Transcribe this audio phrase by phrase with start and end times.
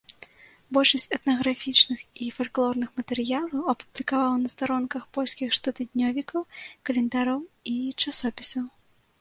[0.77, 6.41] Большасць этнаграфічных і фальклорных матэрыялаў апублікаваў на старонках польскіх штотыднёвікаў,
[6.91, 7.39] календароў
[7.75, 8.65] і часопісаў.